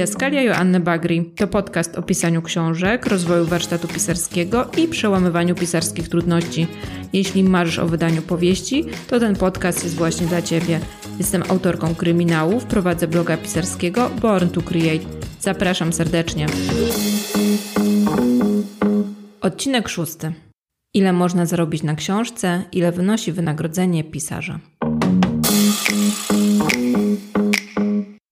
[0.00, 6.66] Didaskalia Joanny Bagri to podcast o pisaniu książek, rozwoju warsztatu pisarskiego i przełamywaniu pisarskich trudności.
[7.12, 10.80] Jeśli marzysz o wydaniu powieści, to ten podcast jest właśnie dla Ciebie.
[11.18, 15.04] Jestem autorką kryminałów, prowadzę bloga pisarskiego Born to Create.
[15.40, 16.46] Zapraszam serdecznie.
[19.40, 20.32] Odcinek szósty.
[20.94, 24.58] Ile można zarobić na książce, ile wynosi wynagrodzenie pisarza.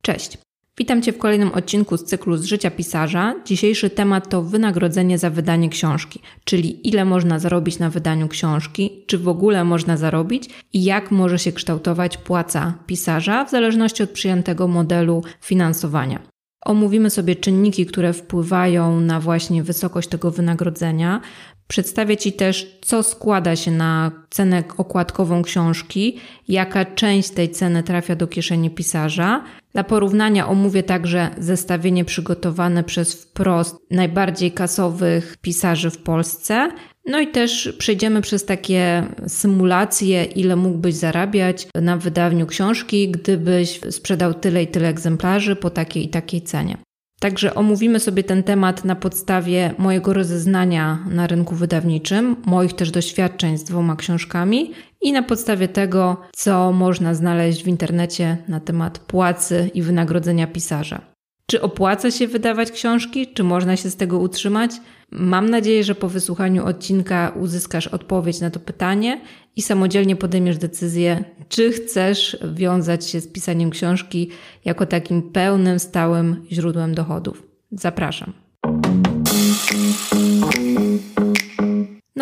[0.03, 0.48] Cześć.
[0.79, 3.35] Witam Cię w kolejnym odcinku z cyklu z życia pisarza.
[3.45, 9.19] Dzisiejszy temat to wynagrodzenie za wydanie książki, czyli ile można zarobić na wydaniu książki, czy
[9.19, 14.69] w ogóle można zarobić i jak może się kształtować płaca pisarza w zależności od przyjętego
[14.69, 16.19] modelu finansowania.
[16.65, 21.21] Omówimy sobie czynniki, które wpływają na właśnie wysokość tego wynagrodzenia.
[21.69, 26.19] Przedstawię Ci też, co składa się na cenę okładkową książki,
[26.49, 29.45] jaka część tej ceny trafia do kieszeni pisarza.
[29.79, 36.71] Dla porównania omówię także zestawienie przygotowane przez wprost najbardziej kasowych pisarzy w Polsce.
[37.07, 44.35] No i też przejdziemy przez takie symulacje, ile mógłbyś zarabiać na wydaniu książki, gdybyś sprzedał
[44.35, 46.77] tyle i tyle egzemplarzy po takiej i takiej cenie.
[47.21, 53.59] Także omówimy sobie ten temat na podstawie mojego rozeznania na rynku wydawniczym, moich też doświadczeń
[53.59, 59.71] z dwoma książkami i na podstawie tego, co można znaleźć w internecie na temat płacy
[59.75, 61.01] i wynagrodzenia pisarza.
[61.47, 63.27] Czy opłaca się wydawać książki?
[63.35, 64.71] Czy można się z tego utrzymać?
[65.11, 69.21] Mam nadzieję, że po wysłuchaniu odcinka uzyskasz odpowiedź na to pytanie
[69.57, 74.31] i samodzielnie podejmiesz decyzję, czy chcesz wiązać się z pisaniem książki
[74.65, 77.43] jako takim pełnym, stałym źródłem dochodów.
[77.73, 78.33] Zapraszam.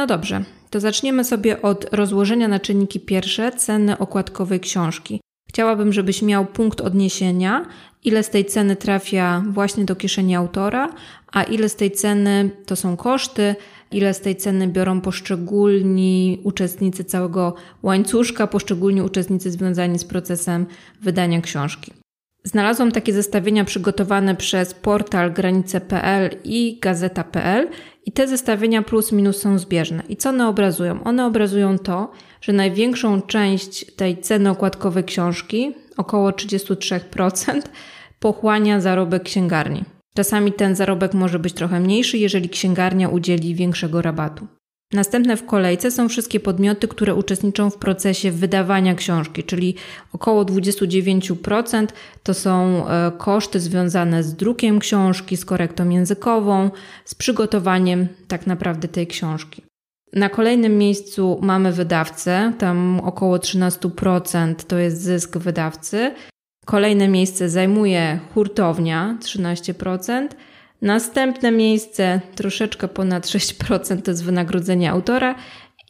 [0.07, 5.21] No dobrze, to zaczniemy sobie od rozłożenia na czynniki pierwsze ceny okładkowej książki.
[5.49, 7.67] Chciałabym, żebyś miał punkt odniesienia,
[8.05, 10.89] ile z tej ceny trafia właśnie do kieszeni autora,
[11.33, 13.55] a ile z tej ceny to są koszty,
[13.93, 20.67] ile z tej ceny biorą poszczególni uczestnicy całego łańcuszka, poszczególni uczestnicy związani z procesem
[21.03, 21.93] wydania książki.
[22.47, 27.69] Znalazłam takie zestawienia przygotowane przez portal granice.pl i gazeta.pl
[28.05, 30.03] i te zestawienia plus minus są zbieżne.
[30.09, 31.05] I co one obrazują?
[31.05, 37.63] One obrazują to, że największą część tej ceny okładkowej książki, około 33%,
[38.21, 39.85] pochłania zarobek księgarni.
[40.17, 44.47] Czasami ten zarobek może być trochę mniejszy, jeżeli księgarnia udzieli większego rabatu.
[44.93, 49.75] Następne w kolejce są wszystkie podmioty, które uczestniczą w procesie wydawania książki, czyli
[50.13, 51.87] około 29%
[52.23, 56.71] to są e, koszty związane z drukiem książki, z korektą językową,
[57.05, 59.63] z przygotowaniem tak naprawdę tej książki.
[60.13, 66.15] Na kolejnym miejscu mamy wydawcę, tam około 13% to jest zysk wydawcy.
[66.65, 70.29] Kolejne miejsce zajmuje hurtownia 13%.
[70.83, 75.35] Następne miejsce, troszeczkę ponad 6%, to jest wynagrodzenie autora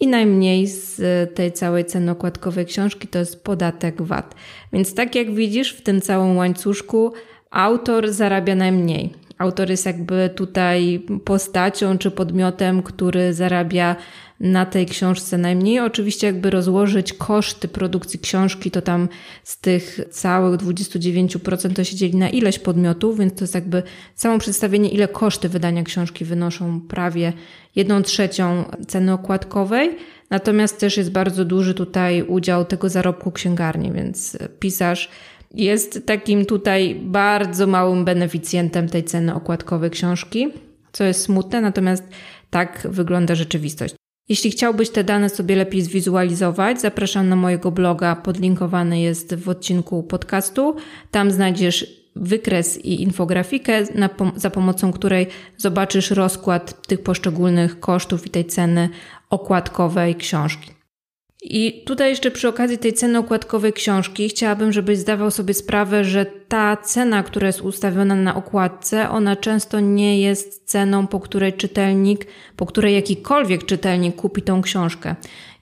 [0.00, 1.00] i najmniej z
[1.34, 4.34] tej całej ceny okładkowej książki to jest podatek VAT.
[4.72, 7.12] Więc tak jak widzisz, w tym całym łańcuszku
[7.50, 9.25] autor zarabia najmniej.
[9.38, 13.96] Autor jest jakby tutaj postacią czy podmiotem, który zarabia
[14.40, 15.80] na tej książce najmniej.
[15.80, 19.08] Oczywiście, jakby rozłożyć koszty produkcji książki, to tam
[19.42, 23.82] z tych całych 29% to się dzieli na ileś podmiotów, więc to jest jakby
[24.14, 27.32] samo przedstawienie, ile koszty wydania książki wynoszą prawie
[27.76, 29.96] jedną trzecią ceny okładkowej.
[30.30, 35.10] Natomiast też jest bardzo duży tutaj udział tego zarobku księgarni, więc pisarz
[35.56, 40.48] jest takim tutaj bardzo małym beneficjentem tej ceny okładkowej książki,
[40.92, 42.04] co jest smutne, natomiast
[42.50, 43.94] tak wygląda rzeczywistość.
[44.28, 50.02] Jeśli chciałbyś te dane sobie lepiej zwizualizować, zapraszam na mojego bloga, podlinkowany jest w odcinku
[50.02, 50.76] podcastu.
[51.10, 53.84] Tam znajdziesz wykres i infografikę,
[54.36, 58.88] za pomocą której zobaczysz rozkład tych poszczególnych kosztów i tej ceny
[59.30, 60.75] okładkowej książki.
[61.42, 66.26] I tutaj jeszcze przy okazji tej ceny okładkowej książki chciałabym, żebyś zdawał sobie sprawę, że
[66.48, 72.26] ta cena, która jest ustawiona na okładce, ona często nie jest ceną, po której czytelnik,
[72.56, 75.14] po której jakikolwiek czytelnik kupi tą książkę.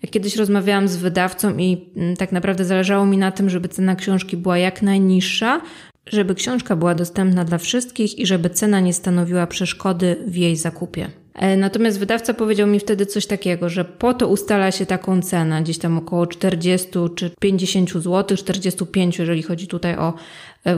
[0.03, 3.97] Ja kiedyś rozmawiałam z wydawcą i mm, tak naprawdę zależało mi na tym, żeby cena
[3.97, 5.61] książki była jak najniższa,
[6.07, 11.24] żeby książka była dostępna dla wszystkich i żeby cena nie stanowiła przeszkody w jej zakupie.
[11.35, 15.63] E, natomiast wydawca powiedział mi wtedy coś takiego, że po to ustala się taką cenę,
[15.63, 20.15] gdzieś tam około 40 czy 50 zł, 45, jeżeli chodzi tutaj o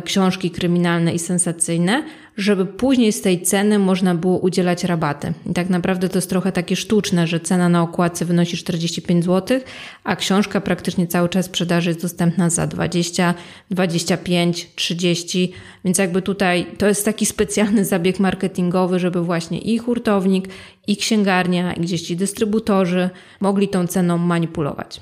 [0.04, 2.02] książki kryminalne i sensacyjne,
[2.36, 5.32] żeby później z tej ceny można było udzielać rabaty.
[5.50, 9.60] I tak naprawdę to jest trochę takie sztuczne, że cena na okładce wynosi 45 zł,
[10.04, 13.34] a książka praktycznie cały czas sprzedaży jest dostępna za 20,
[13.70, 15.52] 25, 30,
[15.84, 20.48] więc jakby tutaj to jest taki specjalny zabieg marketingowy, żeby właśnie i hurtownik,
[20.86, 23.10] i księgarnia, i gdzieś ci dystrybutorzy
[23.40, 25.00] mogli tą ceną manipulować.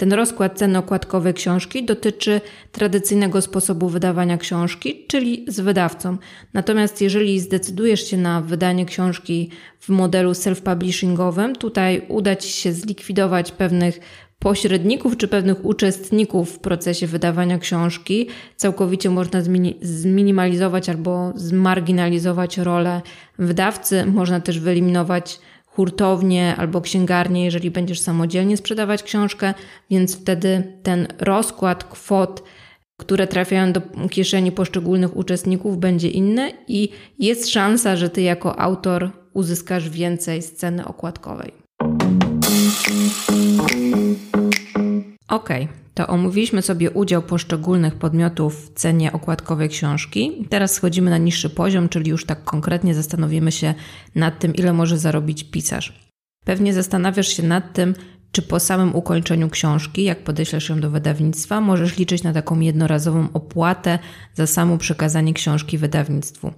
[0.00, 2.40] Ten rozkład ceny okładkowej książki dotyczy
[2.72, 6.16] tradycyjnego sposobu wydawania książki, czyli z wydawcą.
[6.54, 9.50] Natomiast jeżeli zdecydujesz się na wydanie książki
[9.80, 14.00] w modelu self-publishingowym, tutaj uda Ci się zlikwidować pewnych
[14.38, 18.28] pośredników czy pewnych uczestników w procesie wydawania książki.
[18.56, 19.40] Całkowicie można
[19.82, 23.02] zminimalizować albo zmarginalizować rolę
[23.38, 24.06] wydawcy.
[24.06, 29.54] Można też wyeliminować hurtownię albo księgarnię, jeżeli będziesz samodzielnie sprzedawać książkę,
[29.90, 32.42] więc wtedy ten rozkład kwot,
[32.96, 33.80] które trafiają do
[34.10, 36.88] kieszeni poszczególnych uczestników, będzie inny i
[37.18, 41.52] jest szansa, że ty jako autor uzyskasz więcej z ceny okładkowej.
[45.28, 45.48] Ok,
[45.94, 50.46] to omówiliśmy sobie udział poszczególnych podmiotów w cenie okładkowej książki.
[50.48, 53.74] Teraz schodzimy na niższy poziom, czyli już tak konkretnie zastanowimy się
[54.14, 56.10] nad tym, ile może zarobić pisarz.
[56.44, 57.94] Pewnie zastanawiasz się nad tym,
[58.32, 63.28] czy po samym ukończeniu książki, jak podeślesz ją do wydawnictwa, możesz liczyć na taką jednorazową
[63.32, 63.98] opłatę
[64.34, 66.52] za samo przekazanie książki wydawnictwu.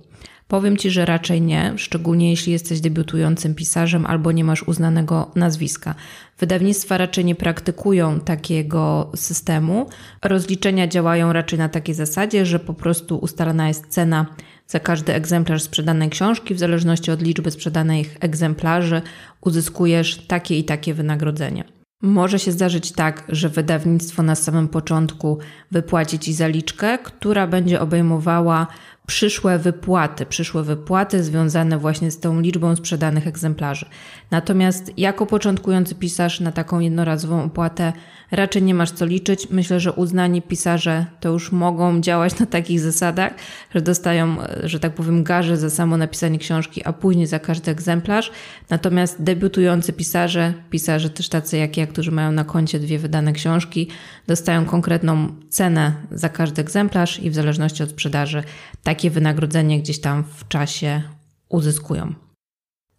[0.52, 5.94] Powiem Ci, że raczej nie, szczególnie jeśli jesteś debiutującym pisarzem albo nie masz uznanego nazwiska.
[6.38, 9.88] Wydawnictwa raczej nie praktykują takiego systemu.
[10.24, 14.26] Rozliczenia działają raczej na takiej zasadzie, że po prostu ustalana jest cena
[14.66, 16.54] za każdy egzemplarz sprzedanej książki.
[16.54, 19.02] W zależności od liczby sprzedanych egzemplarzy
[19.40, 21.64] uzyskujesz takie i takie wynagrodzenie.
[22.02, 25.38] Może się zdarzyć tak, że wydawnictwo na samym początku
[25.70, 28.66] wypłaci ci zaliczkę, która będzie obejmowała
[29.06, 33.86] przyszłe wypłaty, przyszłe wypłaty związane właśnie z tą liczbą sprzedanych egzemplarzy.
[34.30, 37.92] Natomiast jako początkujący pisarz na taką jednorazową opłatę
[38.30, 39.50] raczej nie masz co liczyć.
[39.50, 43.32] Myślę, że uznani pisarze to już mogą działać na takich zasadach,
[43.74, 48.32] że dostają, że tak powiem, garze za samo napisanie książki, a później za każdy egzemplarz.
[48.70, 53.88] Natomiast debiutujący pisarze, pisarze też tacy jak ja, którzy mają na koncie dwie wydane książki,
[54.26, 58.42] dostają konkretną cenę za każdy egzemplarz i w zależności od sprzedaży
[58.92, 61.02] takie wynagrodzenie gdzieś tam w czasie
[61.48, 62.14] uzyskują.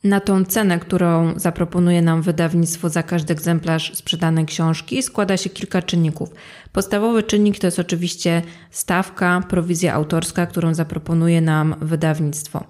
[0.04, 5.82] Na tą cenę, którą zaproponuje nam wydawnictwo za każdy egzemplarz sprzedanej książki, składa się kilka
[5.82, 6.30] czynników.
[6.72, 8.42] Podstawowy czynnik to jest oczywiście
[8.72, 12.64] stawka, prowizja autorska, którą zaproponuje nam wydawnictwo.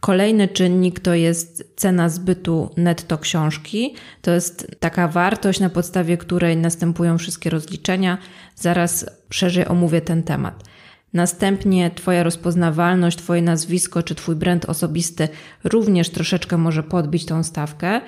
[0.00, 3.94] Kolejny czynnik to jest cena zbytu netto książki.
[4.22, 8.18] To jest taka wartość, na podstawie której następują wszystkie rozliczenia.
[8.54, 10.73] Zaraz szerzej omówię ten temat.
[11.14, 15.28] Następnie Twoja rozpoznawalność, Twoje nazwisko czy Twój brand osobisty
[15.64, 18.00] również troszeczkę może podbić tą stawkę.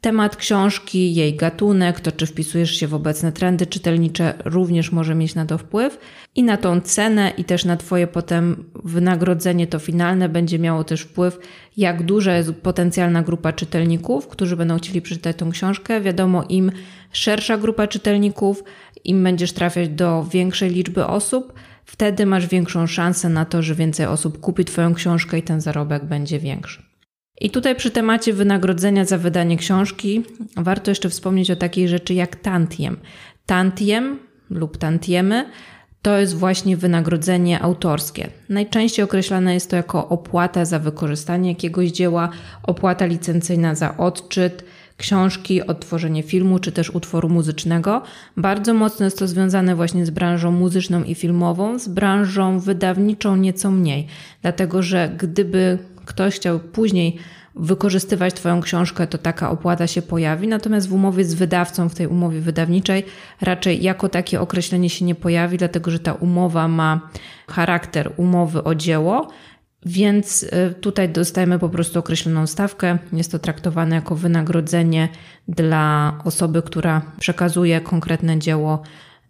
[0.00, 5.34] Temat książki, jej gatunek, to czy wpisujesz się w obecne trendy czytelnicze, również może mieć
[5.34, 5.98] na to wpływ.
[6.34, 11.00] I na tą cenę i też na Twoje potem wynagrodzenie to finalne będzie miało też
[11.00, 11.38] wpływ,
[11.76, 16.00] jak duża jest potencjalna grupa czytelników, którzy będą chcieli przeczytać tą książkę.
[16.00, 16.72] Wiadomo, im
[17.12, 18.64] szersza grupa czytelników,
[19.04, 21.52] im będziesz trafiać do większej liczby osób,
[21.84, 26.04] Wtedy masz większą szansę na to, że więcej osób kupi Twoją książkę i ten zarobek
[26.04, 26.82] będzie większy.
[27.40, 30.22] I tutaj przy temacie wynagrodzenia za wydanie książki
[30.56, 32.96] warto jeszcze wspomnieć o takiej rzeczy jak tantiem.
[33.46, 34.18] Tantiem
[34.50, 35.50] lub tantiemy
[36.02, 38.28] to jest właśnie wynagrodzenie autorskie.
[38.48, 42.28] Najczęściej określane jest to jako opłata za wykorzystanie jakiegoś dzieła,
[42.62, 44.64] opłata licencyjna za odczyt,
[44.96, 48.02] książki, odtworzenie filmu czy też utworu muzycznego.
[48.36, 53.70] Bardzo mocno jest to związane właśnie z branżą muzyczną i filmową, z branżą wydawniczą nieco
[53.70, 54.06] mniej,
[54.42, 57.18] dlatego że gdyby ktoś chciał później
[57.56, 60.48] wykorzystywać Twoją książkę, to taka opłata się pojawi.
[60.48, 63.04] Natomiast w umowie z wydawcą, w tej umowie wydawniczej,
[63.40, 67.00] raczej jako takie określenie się nie pojawi, dlatego że ta umowa ma
[67.48, 69.28] charakter umowy o dzieło,
[69.86, 72.98] więc y, tutaj dostajemy po prostu określoną stawkę.
[73.12, 75.08] Jest to traktowane jako wynagrodzenie
[75.48, 78.82] dla osoby, która przekazuje konkretne dzieło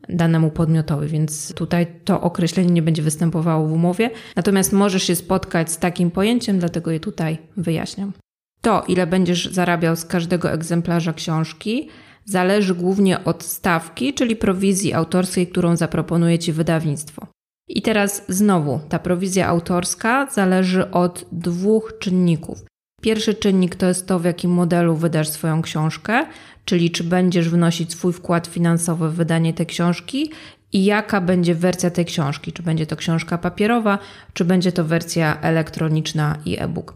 [0.08, 4.11] danemu podmiotowi, więc tutaj to określenie nie będzie występowało w umowie.
[4.37, 8.12] Natomiast możesz się spotkać z takim pojęciem, dlatego je tutaj wyjaśniam.
[8.61, 11.88] To, ile będziesz zarabiał z każdego egzemplarza książki,
[12.25, 17.33] zależy głównie od stawki, czyli prowizji autorskiej, którą zaproponuje Ci wydawnictwo.
[17.68, 22.64] I teraz znowu ta prowizja autorska zależy od dwóch czynników.
[23.02, 26.26] Pierwszy czynnik to jest to, w jakim modelu wydasz swoją książkę,
[26.64, 30.30] czyli czy będziesz wnosić swój wkład finansowy w wydanie tej książki
[30.73, 32.52] i jaka będzie wersja tej książki.
[32.52, 33.99] Czy będzie to książka papierowa,
[34.33, 36.94] czy będzie to wersja elektroniczna i e-book.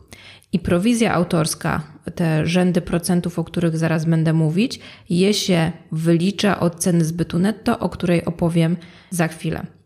[0.53, 1.83] I prowizja autorska,
[2.15, 7.79] te rzędy procentów, o których zaraz będę mówić, je się wylicza od ceny zbytu netto,
[7.79, 8.77] o której opowiem
[9.11, 9.78] za chwilę.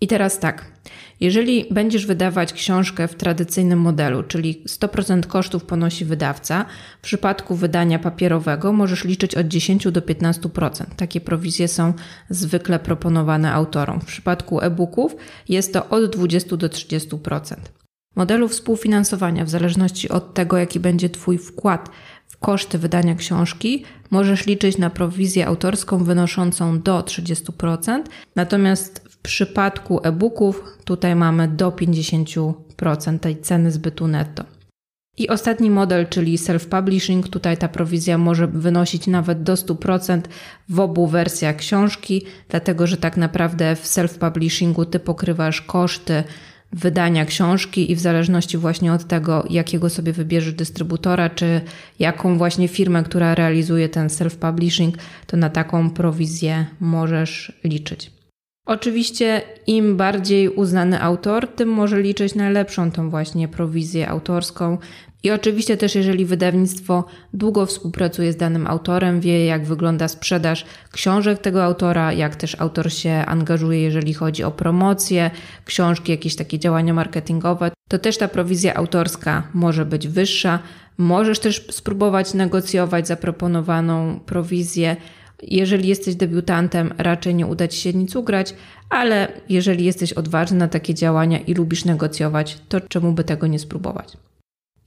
[0.00, 0.72] I teraz tak,
[1.20, 6.64] jeżeli będziesz wydawać książkę w tradycyjnym modelu, czyli 100% kosztów ponosi wydawca,
[6.98, 10.84] w przypadku wydania papierowego możesz liczyć od 10 do 15%.
[10.96, 11.92] Takie prowizje są
[12.30, 14.00] zwykle proponowane autorom.
[14.00, 15.16] W przypadku e-booków
[15.48, 17.56] jest to od 20 do 30%.
[18.16, 21.90] Modelu współfinansowania, w zależności od tego, jaki będzie Twój wkład
[22.28, 28.02] w koszty wydania książki, możesz liczyć na prowizję autorską wynoszącą do 30%,
[28.36, 34.44] natomiast przypadku e-booków tutaj mamy do 50% tej ceny zbytu netto.
[35.18, 40.20] I ostatni model, czyli self-publishing, tutaj ta prowizja może wynosić nawet do 100%
[40.68, 46.24] w obu wersjach książki, dlatego że tak naprawdę w self-publishingu ty pokrywasz koszty
[46.72, 51.60] wydania książki i w zależności właśnie od tego, jakiego sobie wybierzesz dystrybutora, czy
[51.98, 54.92] jaką właśnie firmę, która realizuje ten self-publishing,
[55.26, 58.19] to na taką prowizję możesz liczyć.
[58.66, 64.78] Oczywiście im bardziej uznany autor, tym może liczyć na lepszą tą właśnie prowizję autorską.
[65.22, 71.38] I oczywiście też jeżeli wydawnictwo długo współpracuje z danym autorem, wie jak wygląda sprzedaż książek
[71.38, 75.30] tego autora, jak też autor się angażuje, jeżeli chodzi o promocję
[75.64, 80.58] książki, jakieś takie działania marketingowe, to też ta prowizja autorska może być wyższa.
[80.98, 84.96] Możesz też spróbować negocjować zaproponowaną prowizję
[85.42, 88.54] jeżeli jesteś debiutantem, raczej nie uda ci się nic ugrać,
[88.90, 93.58] ale jeżeli jesteś odważny na takie działania i lubisz negocjować, to czemu by tego nie
[93.58, 94.16] spróbować?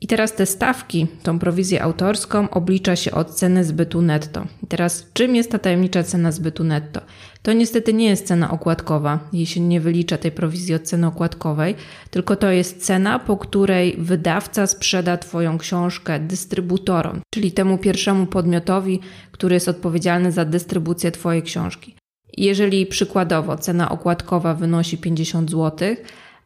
[0.04, 4.46] I teraz te stawki, tą prowizję autorską oblicza się od ceny zbytu netto.
[4.64, 7.02] I teraz czym jest ta tajemnicza cena zbytu netto?
[7.42, 11.76] To niestety nie jest cena okładkowa, jeśli nie wylicza tej prowizji od ceny okładkowej,
[12.10, 19.00] tylko to jest cena, po której wydawca sprzeda Twoją książkę dystrybutorom, czyli temu pierwszemu podmiotowi,
[19.32, 21.96] który jest odpowiedzialny za dystrybucję Twojej książki.
[22.38, 25.96] Jeżeli przykładowo cena okładkowa wynosi 50 zł,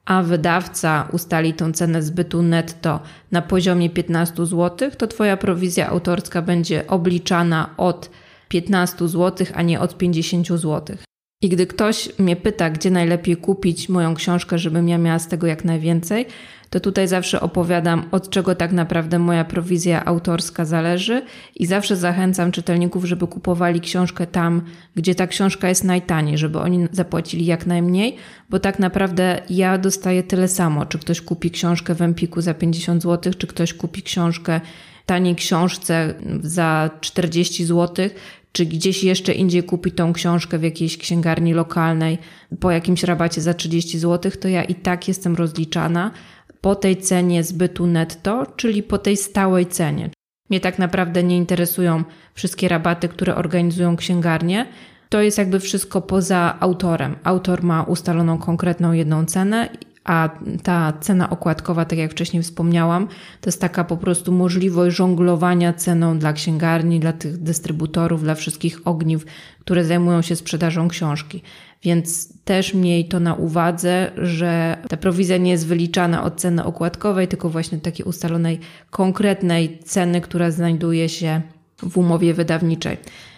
[0.07, 2.99] a wydawca ustali tą cenę zbytu netto
[3.31, 8.09] na poziomie 15 zł, to Twoja prowizja autorska będzie obliczana od
[8.47, 10.97] 15 zł, a nie od 50 zł.
[11.41, 15.47] I gdy ktoś mnie pyta, gdzie najlepiej kupić moją książkę, żebym ja miała z tego
[15.47, 16.25] jak najwięcej,
[16.69, 21.21] to tutaj zawsze opowiadam, od czego tak naprawdę moja prowizja autorska zależy.
[21.55, 24.61] I zawsze zachęcam czytelników, żeby kupowali książkę tam,
[24.95, 28.15] gdzie ta książka jest najtaniej, żeby oni zapłacili jak najmniej,
[28.49, 33.03] bo tak naprawdę ja dostaję tyle samo, czy ktoś kupi książkę w Empiku za 50
[33.03, 34.61] zł, czy ktoś kupi książkę
[35.05, 38.09] taniej książce za 40 zł,
[38.57, 42.17] czy gdzieś jeszcze indziej kupi tą książkę w jakiejś księgarni lokalnej
[42.59, 46.11] po jakimś rabacie za 30 zł, to ja i tak jestem rozliczana
[46.61, 50.09] po tej cenie zbytu netto, czyli po tej stałej cenie.
[50.49, 54.67] Mnie tak naprawdę nie interesują wszystkie rabaty, które organizują księgarnie.
[55.09, 57.15] To jest jakby wszystko poza autorem.
[57.23, 59.69] Autor ma ustaloną konkretną jedną cenę
[60.07, 60.29] a
[60.63, 63.07] ta cena okładkowa, tak jak wcześniej wspomniałam,
[63.41, 68.79] to jest taka po prostu możliwość żonglowania ceną dla księgarni, dla tych dystrybutorów, dla wszystkich
[68.85, 69.25] ogniw,
[69.59, 71.41] które zajmują się sprzedażą książki.
[71.83, 77.27] Więc też miej to na uwadze, że ta prowizja nie jest wyliczana od ceny okładkowej,
[77.27, 78.59] tylko właśnie takiej ustalonej
[78.89, 81.41] konkretnej ceny, która znajduje się
[81.83, 82.97] w umowie wydawniczej.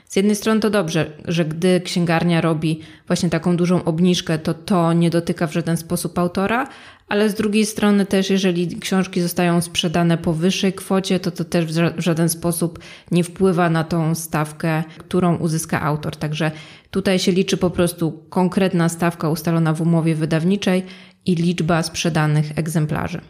[0.09, 4.93] Z jednej strony to dobrze, że gdy księgarnia robi właśnie taką dużą obniżkę, to to
[4.93, 6.67] nie dotyka w żaden sposób autora,
[7.07, 11.65] ale z drugiej strony też, jeżeli książki zostają sprzedane po wyższej kwocie, to to też
[11.65, 12.79] w żaden sposób
[13.11, 16.15] nie wpływa na tą stawkę, którą uzyska autor.
[16.15, 16.51] Także
[16.91, 20.83] tutaj się liczy po prostu konkretna stawka ustalona w umowie wydawniczej
[21.25, 23.21] i liczba sprzedanych egzemplarzy.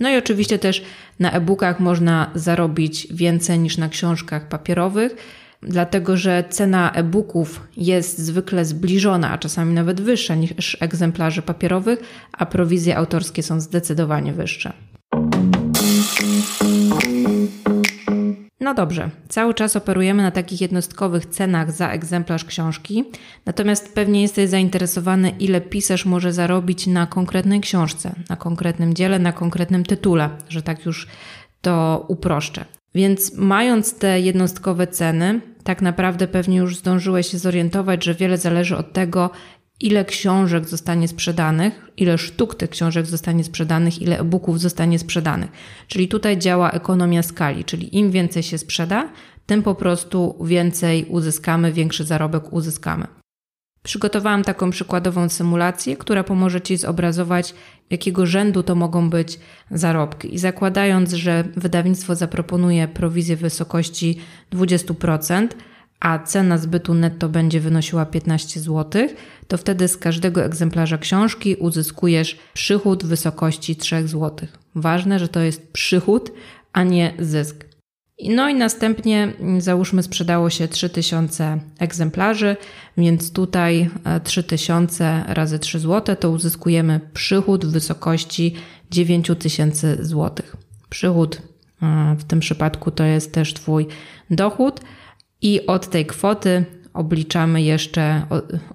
[0.00, 0.82] No i oczywiście też
[1.18, 5.16] na e-bookach można zarobić więcej niż na książkach papierowych
[5.62, 11.98] dlatego że cena e-booków jest zwykle zbliżona, a czasami nawet wyższa niż egzemplarzy papierowych,
[12.32, 14.72] a prowizje autorskie są zdecydowanie wyższe.
[18.60, 23.04] No dobrze, cały czas operujemy na takich jednostkowych cenach za egzemplarz książki,
[23.46, 29.32] natomiast pewnie jesteś zainteresowany, ile pisarz może zarobić na konkretnej książce, na konkretnym dziele, na
[29.32, 31.06] konkretnym tytule, że tak już
[31.60, 32.64] to uproszczę.
[32.94, 38.76] Więc mając te jednostkowe ceny, tak naprawdę pewnie już zdążyłeś się zorientować, że wiele zależy
[38.76, 39.30] od tego,
[39.80, 45.50] ile książek zostanie sprzedanych, ile sztuk tych książek zostanie sprzedanych, ile e-booków zostanie sprzedanych.
[45.88, 49.08] Czyli tutaj działa ekonomia skali, czyli im więcej się sprzeda,
[49.46, 53.21] tym po prostu więcej uzyskamy, większy zarobek uzyskamy.
[53.82, 57.54] Przygotowałam taką przykładową symulację, która pomoże Ci zobrazować,
[57.90, 59.38] jakiego rzędu to mogą być
[59.70, 60.34] zarobki.
[60.34, 64.18] I zakładając, że wydawnictwo zaproponuje prowizję w wysokości
[64.52, 65.48] 20%,
[66.00, 69.08] a cena zbytu netto będzie wynosiła 15 zł,
[69.48, 74.48] to wtedy z każdego egzemplarza książki uzyskujesz przychód w wysokości 3 zł.
[74.74, 76.32] Ważne, że to jest przychód,
[76.72, 77.71] a nie zysk.
[78.20, 82.56] No i następnie mm, załóżmy sprzedało się 3000 egzemplarzy,
[82.96, 83.90] więc tutaj
[84.24, 88.54] 3000 e, razy 3 zł to uzyskujemy przychód w wysokości
[88.90, 90.46] 9000 zł.
[90.88, 91.42] Przychód
[91.82, 93.86] e, w tym przypadku to jest też Twój
[94.30, 94.80] dochód
[95.42, 96.64] i od tej kwoty
[96.94, 98.26] obliczamy jeszcze,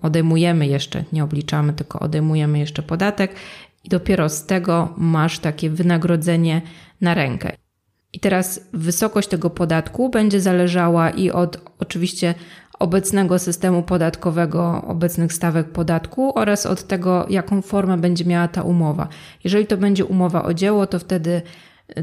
[0.01, 3.36] odejmujemy jeszcze, nie obliczamy, tylko odejmujemy jeszcze podatek
[3.84, 6.62] i dopiero z tego masz takie wynagrodzenie
[7.01, 7.66] na rękę.
[8.14, 12.36] I teraz wysokość tego podatku będzie zależała i od oczywiście
[12.80, 19.08] obecnego systemu podatkowego, obecnych stawek podatku oraz od tego, jaką formę będzie miała ta umowa.
[19.44, 21.42] Jeżeli to będzie umowa o dzieło, to wtedy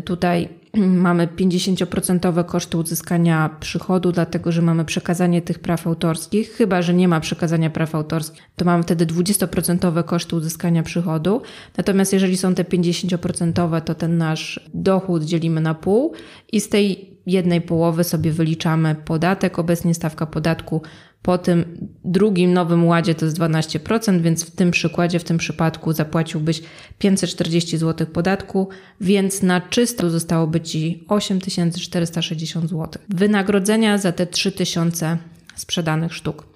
[0.05, 0.49] Tutaj
[1.07, 6.53] mamy 50% koszty uzyskania przychodu, dlatego że mamy przekazanie tych praw autorskich.
[6.53, 11.43] Chyba, że nie ma przekazania praw autorskich, to mamy wtedy 20% koszty uzyskania przychodu.
[11.77, 16.13] Natomiast jeżeli są te 50%, to ten nasz dochód dzielimy na pół
[16.53, 19.59] i z tej jednej połowy sobie wyliczamy podatek.
[19.59, 20.83] Obecnie stawka podatku
[21.25, 25.93] po tym drugim nowym ładzie to jest 12%, więc w tym przykładzie, w tym przypadku
[25.93, 26.63] zapłaciłbyś
[26.99, 28.69] 540 zł podatku,
[29.01, 32.89] więc na czysto zostałoby Ci 8460 zł.
[33.09, 35.19] Wynagrodzenia za te 3000
[35.57, 36.54] sprzedanych sztuk.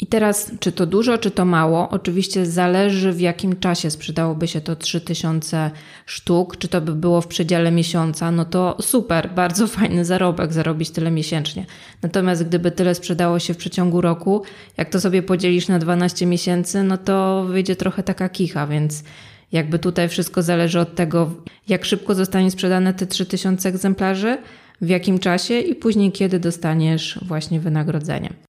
[0.00, 1.88] I teraz, czy to dużo, czy to mało?
[1.90, 5.70] Oczywiście zależy, w jakim czasie sprzedałoby się to 3000
[6.06, 6.56] sztuk.
[6.56, 11.10] Czy to by było w przedziale miesiąca, no to super, bardzo fajny zarobek, zarobić tyle
[11.10, 11.66] miesięcznie.
[12.02, 14.42] Natomiast gdyby tyle sprzedało się w przeciągu roku,
[14.76, 19.04] jak to sobie podzielisz na 12 miesięcy, no to wyjdzie trochę taka kicha, więc
[19.52, 21.30] jakby tutaj wszystko zależy od tego,
[21.68, 24.38] jak szybko zostanie sprzedane te 3000 egzemplarzy,
[24.80, 28.47] w jakim czasie i później kiedy dostaniesz właśnie wynagrodzenie.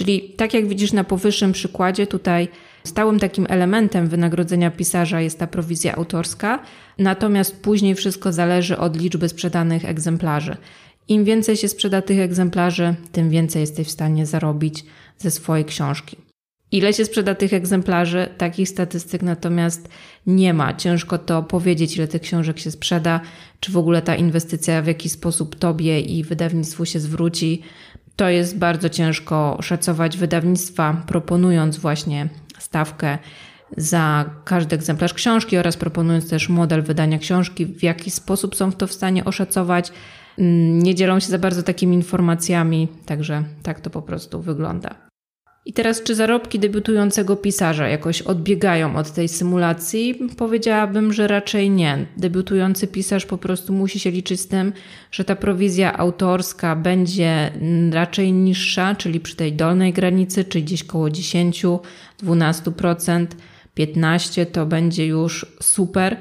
[0.00, 2.48] Czyli tak jak widzisz na powyższym przykładzie, tutaj
[2.84, 6.62] stałym takim elementem wynagrodzenia pisarza jest ta prowizja autorska,
[6.98, 10.56] natomiast później wszystko zależy od liczby sprzedanych egzemplarzy.
[11.08, 14.84] Im więcej się sprzeda tych egzemplarzy, tym więcej jesteś w stanie zarobić
[15.18, 16.16] ze swojej książki.
[16.72, 18.28] Ile się sprzeda tych egzemplarzy?
[18.38, 19.88] Takich statystyk natomiast
[20.26, 20.74] nie ma.
[20.74, 23.20] Ciężko to powiedzieć, ile tych książek się sprzeda,
[23.60, 27.62] czy w ogóle ta inwestycja w jakiś sposób tobie i wydawnictwu się zwróci.
[28.20, 32.28] To jest bardzo ciężko szacować wydawnictwa, proponując właśnie
[32.58, 33.18] stawkę
[33.76, 38.86] za każdy egzemplarz książki oraz proponując też model wydania książki, w jaki sposób są to
[38.86, 39.92] w stanie oszacować.
[40.38, 45.09] Mm, nie dzielą się za bardzo takimi informacjami, także tak to po prostu wygląda.
[45.66, 50.14] I teraz, czy zarobki debiutującego pisarza jakoś odbiegają od tej symulacji?
[50.36, 52.06] Powiedziałabym, że raczej nie.
[52.16, 54.72] Debiutujący pisarz po prostu musi się liczyć z tym,
[55.10, 57.52] że ta prowizja autorska będzie
[57.92, 61.64] raczej niższa, czyli przy tej dolnej granicy, czyli gdzieś koło 10,
[62.22, 63.26] 12%,
[63.78, 66.16] 15% to będzie już super.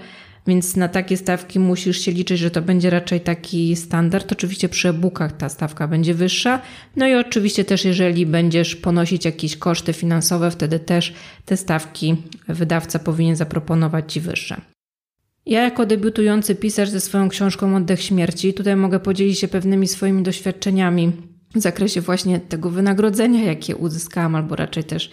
[0.49, 4.31] Więc na takie stawki musisz się liczyć, że to będzie raczej taki standard.
[4.31, 6.61] Oczywiście przy e-bookach ta stawka będzie wyższa.
[6.95, 11.13] No i oczywiście też, jeżeli będziesz ponosić jakieś koszty finansowe, wtedy też
[11.45, 12.15] te stawki
[12.47, 14.61] wydawca powinien zaproponować ci wyższe.
[15.45, 20.23] Ja, jako debiutujący pisarz ze swoją książką Oddech Śmierci, tutaj mogę podzielić się pewnymi swoimi
[20.23, 21.11] doświadczeniami
[21.55, 25.11] w zakresie właśnie tego wynagrodzenia, jakie uzyskałam, albo raczej też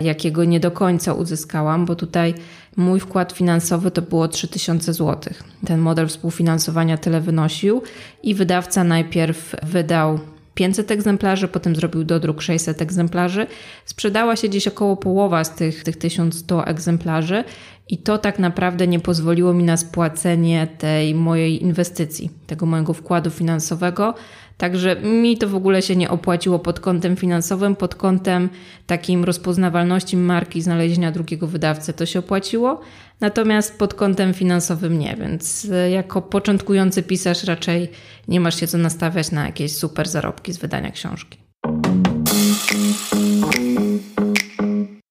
[0.00, 2.34] jakiego nie do końca uzyskałam, bo tutaj
[2.76, 5.34] mój wkład finansowy to było 3000 zł.
[5.66, 7.82] Ten model współfinansowania tyle wynosił
[8.22, 10.18] i wydawca najpierw wydał
[10.54, 13.46] 500 egzemplarzy, potem zrobił dodruk 600 egzemplarzy.
[13.84, 17.44] Sprzedała się gdzieś około połowa z tych, tych 1100 egzemplarzy
[17.88, 23.30] i to tak naprawdę nie pozwoliło mi na spłacenie tej mojej inwestycji, tego mojego wkładu
[23.30, 24.14] finansowego.
[24.60, 28.48] Także mi to w ogóle się nie opłaciło pod kątem finansowym, pod kątem
[28.86, 32.80] takim rozpoznawalności marki, znalezienia drugiego wydawcy to się opłaciło,
[33.20, 37.88] natomiast pod kątem finansowym nie, więc e, jako początkujący pisarz raczej
[38.28, 41.39] nie masz się co nastawiać na jakieś super zarobki z wydania książki.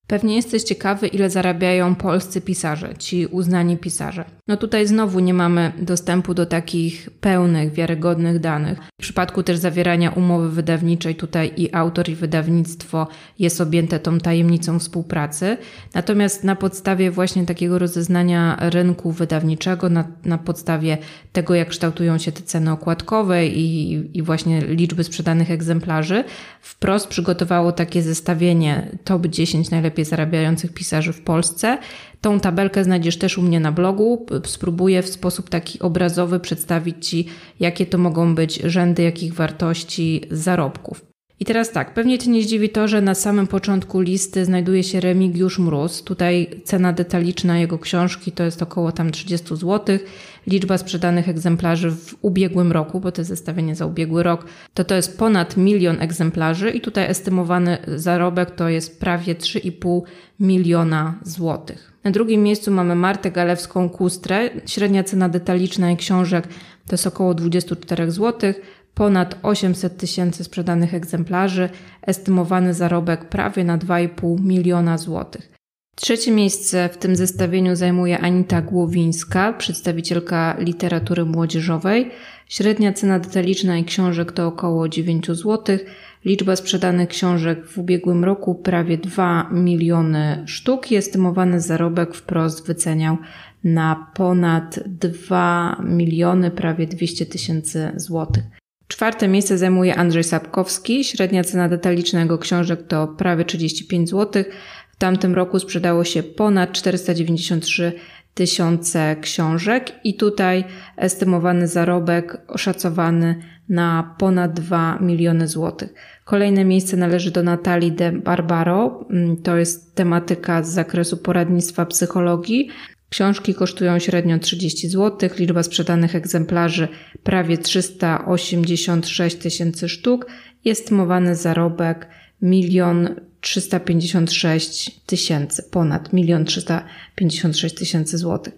[0.09, 4.25] Pewnie jesteś ciekawy, ile zarabiają polscy pisarze, ci uznani pisarze.
[4.47, 8.79] No tutaj znowu nie mamy dostępu do takich pełnych, wiarygodnych danych.
[8.99, 13.07] W przypadku też zawierania umowy wydawniczej, tutaj i autor, i wydawnictwo
[13.39, 15.57] jest objęte tą tajemnicą współpracy.
[15.93, 20.97] Natomiast na podstawie właśnie takiego rozeznania rynku wydawniczego, na, na podstawie
[21.33, 26.23] tego, jak kształtują się te ceny okładkowe i, i właśnie liczby sprzedanych egzemplarzy,
[26.61, 31.77] wprost przygotowało takie zestawienie top 10 najlepiej zarabiających pisarzy w Polsce.
[32.21, 34.25] Tą tabelkę znajdziesz też u mnie na blogu.
[34.45, 37.25] Spróbuję w sposób taki obrazowy przedstawić Ci,
[37.59, 41.08] jakie to mogą być rzędy, jakich wartości zarobków.
[41.39, 44.99] I teraz tak, pewnie Cię nie zdziwi to, że na samym początku listy znajduje się
[44.99, 46.03] Remigiusz Mróz.
[46.03, 49.99] Tutaj cena detaliczna jego książki to jest około tam 30 zł.
[50.47, 54.95] Liczba sprzedanych egzemplarzy w ubiegłym roku, bo to jest zestawienie za ubiegły rok, to to
[54.95, 60.01] jest ponad milion egzemplarzy i tutaj estymowany zarobek to jest prawie 3,5
[60.39, 61.93] miliona złotych.
[62.03, 64.49] Na drugim miejscu mamy Martę Galewską-Kustrę.
[64.65, 66.47] Średnia cena detaliczna jej książek
[66.87, 68.61] to jest około 24 złotych
[68.93, 71.69] ponad 800 tysięcy sprzedanych egzemplarzy,
[72.01, 75.59] estymowany zarobek prawie na 2,5 miliona złotych.
[76.01, 82.11] Trzecie miejsce w tym zestawieniu zajmuje Anita Głowińska, przedstawicielka literatury młodzieżowej.
[82.47, 85.77] Średnia cena detaliczna jej książek to około 9 zł.
[86.25, 93.17] Liczba sprzedanych książek w ubiegłym roku prawie 2 miliony sztuk i estymowany zarobek wprost wyceniał
[93.63, 98.58] na ponad 2 miliony, prawie 200 tysięcy złotych.
[98.89, 101.03] Czwarte miejsce zajmuje Andrzej Sapkowski.
[101.03, 104.43] Średnia cena detaliczna jego książek to prawie 35 zł.
[104.91, 107.93] W tamtym roku sprzedało się ponad 493
[108.33, 110.63] tysiące książek i tutaj
[110.97, 113.35] estymowany zarobek oszacowany
[113.69, 115.93] na ponad 2 miliony złotych.
[116.25, 119.05] Kolejne miejsce należy do Natalii de Barbaro.
[119.09, 122.69] Mm, to jest tematyka z zakresu poradnictwa psychologii.
[123.09, 126.87] Książki kosztują średnio 30 zł, liczba sprzedanych egzemplarzy
[127.23, 130.25] prawie 386 tysięcy sztuk,
[130.65, 132.07] jest mowany zarobek
[132.41, 138.53] 1 356 tysięcy, ponad 1 356 tysięcy złotych.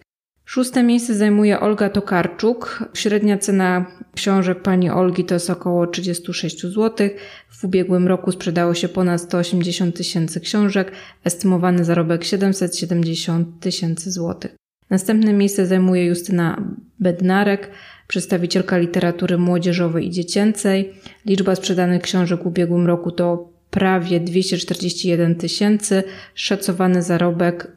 [0.53, 2.89] Szóste miejsce zajmuje Olga Tokarczuk.
[2.93, 3.85] Średnia cena
[4.15, 7.09] książek pani Olgi to jest około 36 zł.
[7.49, 10.91] W ubiegłym roku sprzedało się ponad 180 tysięcy książek,
[11.23, 14.55] estymowany zarobek 770 tysięcy złotych.
[14.89, 16.63] Następne miejsce zajmuje Justyna
[16.99, 17.69] Bednarek,
[18.07, 20.93] przedstawicielka literatury młodzieżowej i dziecięcej.
[21.25, 26.03] Liczba sprzedanych książek w ubiegłym roku to prawie 241 tysięcy,
[26.35, 27.71] szacowany zarobek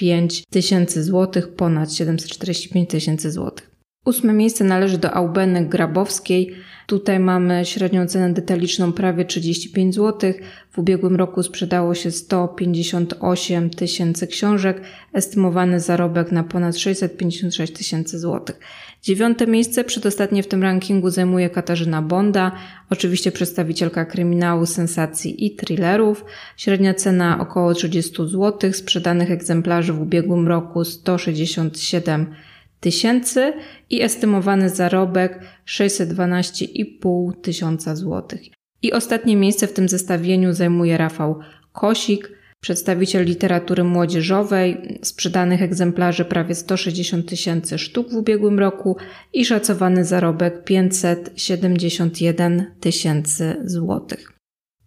[0.00, 3.70] 745 tysięcy złotych, ponad 745 tysięcy złotych.
[4.04, 6.54] Ósme miejsce należy do Aubeny Grabowskiej.
[6.86, 10.32] Tutaj mamy średnią cenę detaliczną prawie 35 zł.
[10.70, 14.80] W ubiegłym roku sprzedało się 158 tysięcy książek,
[15.12, 18.60] estymowany zarobek na ponad 656 tysięcy złotych.
[19.04, 22.52] Dziewiąte miejsce, przedostatnie w tym rankingu zajmuje Katarzyna Bonda,
[22.90, 26.24] oczywiście przedstawicielka kryminału, sensacji i thrillerów.
[26.56, 32.34] Średnia cena około 30 zł, sprzedanych egzemplarzy w ubiegłym roku 167
[32.80, 33.52] tysięcy
[33.90, 38.40] i estymowany zarobek 612,5 tysiąca złotych.
[38.82, 41.40] I ostatnie miejsce w tym zestawieniu zajmuje Rafał
[41.72, 42.32] Kosik,
[42.64, 48.96] przedstawiciel literatury młodzieżowej, sprzedanych egzemplarzy prawie 160 tysięcy sztuk w ubiegłym roku
[49.32, 54.33] i szacowany zarobek 571 tysięcy złotych.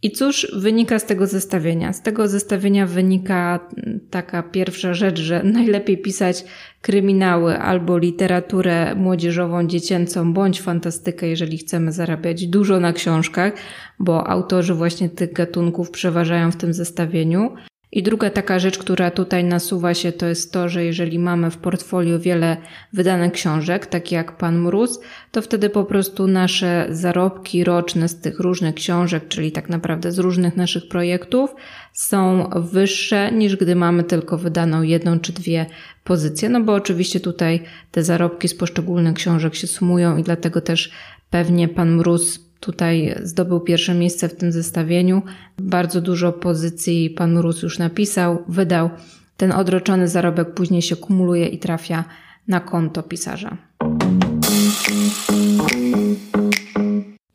[0.02, 1.94] I cóż wynika z tego zestawienia?
[1.94, 3.70] Z tego zestawienia wynika
[4.10, 6.46] taka pierwsza rzecz, że najlepiej pisać
[6.82, 13.54] kryminały albo literaturę młodzieżową, dziecięcą, bądź fantastykę, jeżeli chcemy zarabiać dużo na książkach,
[14.00, 17.56] bo autorzy właśnie tych gatunków przeważają w tym zestawieniu.
[17.98, 21.58] I druga taka rzecz, która tutaj nasuwa się, to jest to, że jeżeli mamy w
[21.58, 22.58] portfolio wiele
[22.94, 25.00] wydanych książek, takie jak Pan Mróz,
[25.32, 30.20] to wtedy po prostu nasze zarobki roczne z tych różnych książek, czyli tak naprawdę z
[30.20, 31.56] różnych naszych projektów,
[31.94, 35.66] są wyższe niż gdy mamy tylko wydaną jedną czy dwie
[36.04, 36.50] pozycje.
[36.50, 40.92] No bo oczywiście tutaj te zarobki z poszczególnych książek się sumują i dlatego też
[41.30, 45.22] pewnie Pan Mróz tutaj zdobył pierwsze miejsce w tym zestawieniu.
[45.58, 48.90] Bardzo dużo pozycji pan Mróz już napisał, wydał.
[49.38, 52.04] Ten odroczony zarobek później się kumuluje i trafia
[52.48, 53.58] na konto pisarza.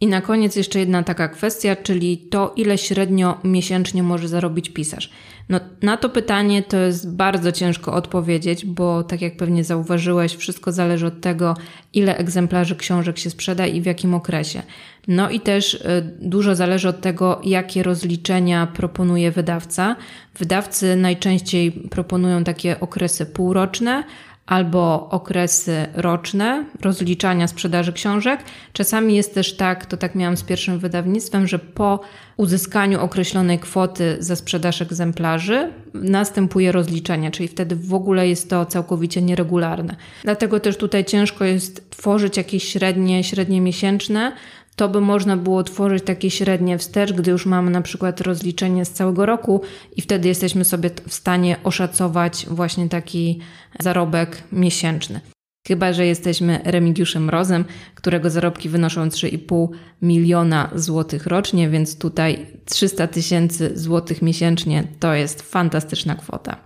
[0.02, 5.10] I na koniec jeszcze jedna taka kwestia, czyli to, ile średnio miesięcznie może zarobić pisarz.
[5.48, 10.72] No, na to pytanie to jest bardzo ciężko odpowiedzieć, bo tak jak pewnie zauważyłeś, wszystko
[10.72, 11.56] zależy od tego,
[11.92, 14.62] ile egzemplarzy książek się sprzeda i w jakim okresie.
[15.08, 15.80] No i też y,
[16.20, 19.96] dużo zależy od tego, jakie rozliczenia proponuje wydawca.
[20.38, 24.04] Wydawcy najczęściej proponują takie okresy półroczne,
[24.46, 28.40] albo okresy roczne rozliczania sprzedaży książek.
[28.72, 32.00] Czasami jest też tak, to tak miałam z pierwszym wydawnictwem, że po
[32.36, 39.22] uzyskaniu określonej kwoty za sprzedaż egzemplarzy następuje rozliczenie, czyli wtedy w ogóle jest to całkowicie
[39.22, 39.96] nieregularne.
[40.22, 44.32] Dlatego też tutaj ciężko jest tworzyć jakieś średnie, średnie miesięczne,
[44.76, 48.92] to by można było tworzyć takie średnie wstecz, gdy już mamy na przykład rozliczenie z
[48.92, 49.60] całego roku
[49.96, 53.40] i wtedy jesteśmy sobie w stanie oszacować właśnie taki
[53.80, 55.20] zarobek miesięczny.
[55.68, 59.68] Chyba, że jesteśmy Remigiuszem Rozem, którego zarobki wynoszą 3,5
[60.02, 66.56] miliona złotych rocznie, więc tutaj 300 tysięcy złotych miesięcznie to jest fantastyczna kwota.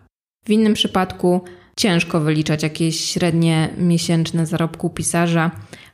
[0.44, 1.40] W innym przypadku
[1.76, 5.50] ciężko wyliczać jakieś średnie miesięczne zarobku pisarza.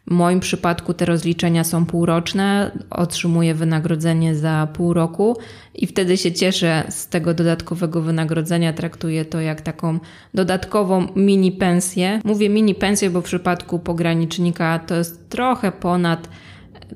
[0.07, 5.37] W moim przypadku te rozliczenia są półroczne, otrzymuję wynagrodzenie za pół roku
[5.75, 8.73] i wtedy się cieszę z tego dodatkowego wynagrodzenia.
[8.73, 9.99] Traktuję to jak taką
[10.35, 12.21] dodatkową mini pensję.
[12.25, 16.29] Mówię mini pensję, bo w przypadku pogranicznika to jest trochę ponad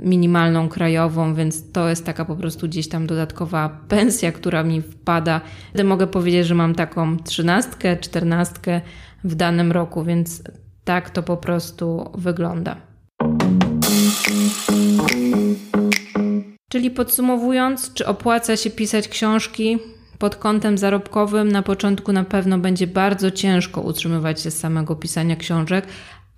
[0.00, 5.40] minimalną krajową, więc to jest taka po prostu gdzieś tam dodatkowa pensja, która mi wpada.
[5.68, 8.80] Wtedy mogę powiedzieć, że mam taką trzynastkę, czternastkę
[9.24, 10.42] w danym roku, więc
[10.84, 12.95] tak to po prostu wygląda.
[16.68, 19.78] Czyli podsumowując, czy opłaca się pisać książki?
[20.18, 25.36] Pod kątem zarobkowym na początku na pewno będzie bardzo ciężko utrzymywać się z samego pisania
[25.36, 25.86] książek,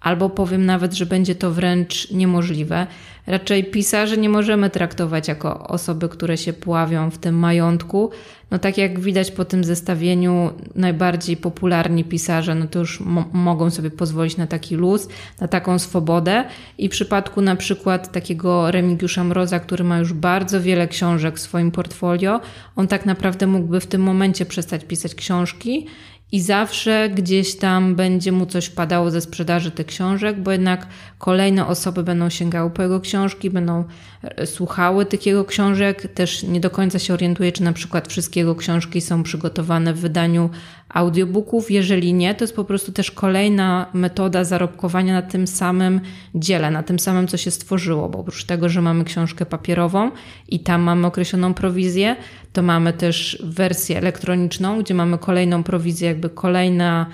[0.01, 2.87] albo powiem nawet, że będzie to wręcz niemożliwe.
[3.27, 8.11] Raczej pisarzy nie możemy traktować jako osoby, które się pławią w tym majątku.
[8.51, 13.71] No tak jak widać po tym zestawieniu, najbardziej popularni pisarze, no to już mo mogą
[13.71, 15.09] sobie pozwolić na taki luz,
[15.41, 16.45] na taką swobodę.
[16.79, 21.41] I w przypadku na przykład takiego Remigiusza Mroza, który ma już bardzo wiele książek w
[21.41, 22.41] swoim portfolio,
[22.77, 25.87] on tak naprawdę mógłby w tym momencie przestać pisać książki
[26.33, 30.87] i zawsze gdzieś tam będzie mu coś padało ze sprzedaży tych książek, bo jednak
[31.19, 33.85] kolejne osoby będą sięgały po jego książki, będą
[34.23, 36.09] e, słuchały tych jego książek.
[36.15, 40.01] Też nie do końca się orientuje, czy na przykład wszystkie jego książki są przygotowane w
[40.01, 40.51] wydaniu
[40.89, 41.71] audiobooków.
[41.71, 46.01] Jeżeli nie, to jest po prostu też kolejna metoda zarobkowania na tym samym
[46.35, 50.11] dziele, na tym samym, co się stworzyło, bo oprócz tego, że mamy książkę papierową
[50.49, 52.17] i tam mamy określoną prowizję,
[52.53, 57.07] to mamy też wersję elektroniczną, gdzie mamy kolejną prowizję, jakby kolejna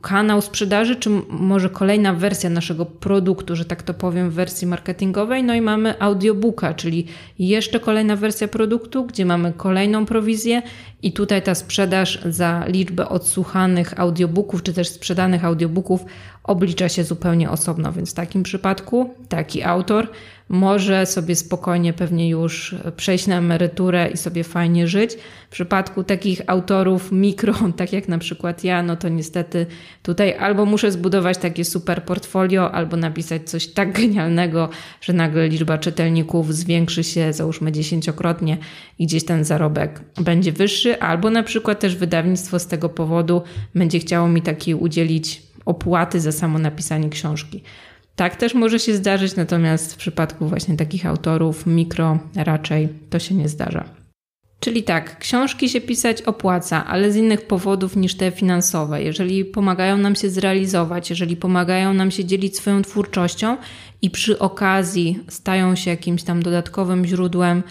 [0.00, 5.44] kanał sprzedaży, czy może kolejna wersja naszego produktu, że tak to powiem, w wersji marketingowej.
[5.44, 7.06] No i mamy audiobooka, czyli
[7.38, 10.62] jeszcze kolejna wersja produktu, gdzie mamy kolejną prowizję
[11.02, 16.04] i tutaj ta sprzedaż za liczbę odsłuchanych audiobooków, czy też sprzedanych audiobooków
[16.44, 17.92] oblicza się zupełnie osobno.
[17.92, 20.08] Więc w takim przypadku taki autor
[20.50, 25.16] może sobie spokojnie pewnie już przejść na emeryturę i sobie fajnie żyć.
[25.48, 29.66] W przypadku takich autorów mikro, tak jak na przykład ja, no to niestety
[30.02, 34.68] tutaj albo muszę zbudować takie super portfolio, albo napisać coś tak genialnego,
[35.00, 38.58] że nagle liczba czytelników zwiększy się, załóżmy dziesięciokrotnie
[38.98, 43.42] i gdzieś ten zarobek będzie wyższy, albo na przykład też wydawnictwo z tego powodu
[43.74, 47.62] będzie chciało mi taki udzielić opłaty za samo napisanie książki.
[48.16, 53.34] Tak też może się zdarzyć, natomiast w przypadku właśnie takich autorów mikro raczej to się
[53.34, 53.84] nie zdarza.
[54.60, 59.02] Czyli tak, książki się pisać opłaca, ale z innych powodów niż te finansowe.
[59.02, 63.56] Jeżeli pomagają nam się zrealizować, jeżeli pomagają nam się dzielić swoją twórczością
[64.02, 67.62] i przy okazji stają się jakimś tam dodatkowym źródłem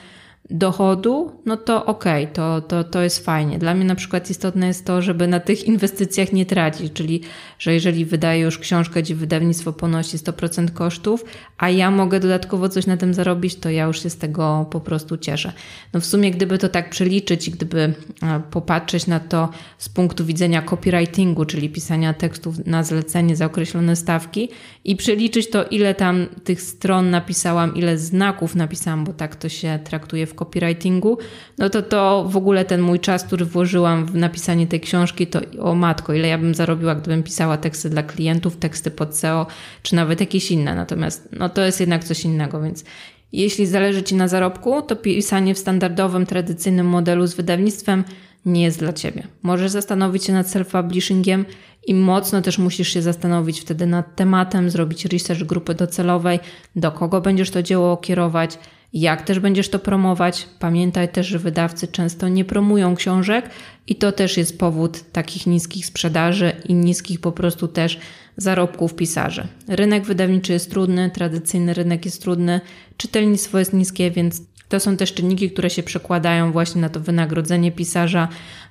[0.51, 3.59] dochodu, no to okej, okay, to, to, to jest fajnie.
[3.59, 7.21] Dla mnie na przykład istotne jest to, żeby na tych inwestycjach nie tracić, czyli
[7.59, 11.25] że jeżeli wydaję już książkę, gdzie wydawnictwo ponosi 100% kosztów,
[11.57, 14.79] a ja mogę dodatkowo coś na tym zarobić, to ja już się z tego po
[14.79, 15.53] prostu cieszę.
[15.93, 20.61] No w sumie gdyby to tak przeliczyć gdyby e, popatrzeć na to z punktu widzenia
[20.61, 24.49] copywritingu, czyli pisania tekstów na zlecenie za określone stawki
[24.85, 29.79] i przeliczyć to, ile tam tych stron napisałam, ile znaków napisałam, bo tak to się
[29.83, 31.17] traktuje w copywritingu,
[31.57, 35.39] no to to w ogóle ten mój czas, który włożyłam w napisanie tej książki, to
[35.59, 39.47] o matko, ile ja bym zarobiła, gdybym pisała teksty dla klientów, teksty pod SEO,
[39.83, 40.75] czy nawet jakieś inne.
[40.75, 42.83] Natomiast no to jest jednak coś innego, więc
[43.31, 48.03] jeśli zależy Ci na zarobku, to pisanie w standardowym, tradycyjnym modelu z wydawnictwem
[48.45, 49.27] nie jest dla Ciebie.
[49.41, 51.45] Możesz zastanowić się nad self-publishingiem
[51.87, 56.39] i mocno też musisz się zastanowić wtedy nad tematem, zrobić research grupy docelowej,
[56.75, 58.59] do kogo będziesz to dzieło kierować,
[58.93, 60.47] jak też będziesz to promować.
[60.59, 63.49] Pamiętaj też, że wydawcy często nie promują książek
[63.87, 67.99] i to też jest powód takich niskich sprzedaży i niskich po prostu też
[68.37, 69.47] zarobków pisarzy.
[69.67, 72.61] Rynek wydawniczy jest trudny, tradycyjny rynek jest trudny,
[72.97, 77.71] czytelnictwo jest niskie, więc to są też czynniki, które się przekładają właśnie na to wynagrodzenie
[77.71, 78.27] pisarza,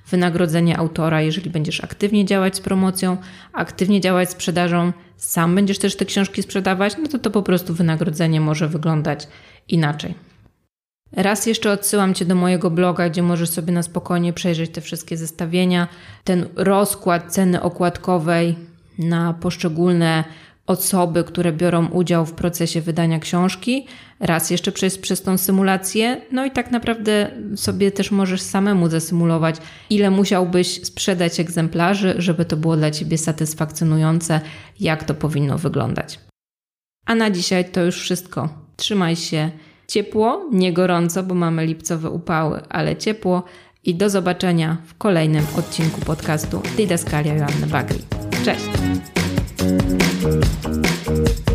[0.09, 3.17] wynagrodzenie autora, jeżeli będziesz aktywnie działać z promocją,
[3.53, 7.73] aktywnie działać z sprzedażą, sam będziesz też te książki sprzedawać, no to to po prostu
[7.73, 9.27] wynagrodzenie może wyglądać
[9.67, 10.15] inaczej.
[11.11, 15.17] Raz jeszcze odsyłam Cię do mojego bloga, gdzie możesz sobie na spokojnie przejrzeć te wszystkie
[15.17, 15.87] zestawienia,
[16.23, 18.55] ten rozkład ceny okładkowej
[18.99, 20.23] na poszczególne
[20.69, 23.87] osoby, które biorą udział w procesie wydania książki,
[24.19, 29.55] raz jeszcze przejść przez tą symulację, no i tak naprawdę sobie też możesz samemu zasymulować,
[29.89, 34.41] ile musiałbyś sprzedać egzemplarzy, żeby to było dla Ciebie satysfakcjonujące,
[34.79, 36.19] jak to powinno wyglądać.
[37.05, 38.49] A na dzisiaj to już wszystko.
[38.75, 39.51] Trzymaj się
[39.87, 43.43] ciepło, nie gorąco, bo mamy lipcowe upały, ale ciepło
[43.83, 47.99] i do zobaczenia w kolejnym odcinku podcastu Didaskalia Joanny Bagri.
[48.45, 49.18] Cześć!
[49.59, 51.48] Thank you.